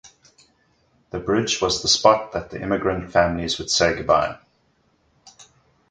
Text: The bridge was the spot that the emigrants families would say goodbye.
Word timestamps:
The 1.11 1.19
bridge 1.19 1.61
was 1.61 1.83
the 1.83 1.87
spot 1.87 2.31
that 2.31 2.49
the 2.49 2.59
emigrants 2.59 3.13
families 3.13 3.59
would 3.59 3.69
say 3.69 3.95
goodbye. 3.95 4.39